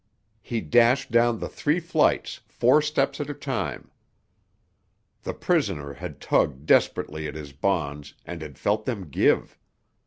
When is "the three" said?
1.37-1.79